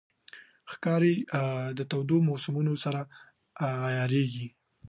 ښکاري 0.71 1.15
د 1.77 1.79
تودو 1.91 2.17
موسمونو 2.29 2.73
سره 2.83 3.01
عیارېږي. 3.87 4.47